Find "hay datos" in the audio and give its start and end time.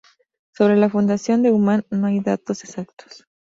2.07-2.63